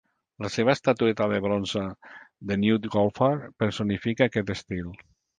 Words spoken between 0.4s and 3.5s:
La seva estatueta de bronze "The Nude Golfer"